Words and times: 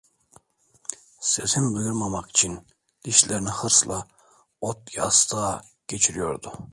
Sesini 1.19 1.75
duyurmamak 1.75 2.29
için 2.29 2.67
dişlerini 3.05 3.49
hırsla 3.49 4.07
ot 4.61 4.95
yastığa 4.97 5.61
geçiriyordu. 5.87 6.53